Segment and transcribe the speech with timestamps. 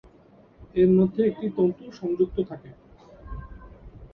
[0.75, 2.69] এর মধ্যে একটি তন্তু সংযুক্ত থাকে।